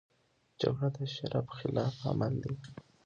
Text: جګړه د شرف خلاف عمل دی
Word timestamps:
جګړه 0.59 0.87
د 0.95 0.97
شرف 1.15 1.47
خلاف 1.57 1.95
عمل 2.09 2.33
دی 2.43 2.53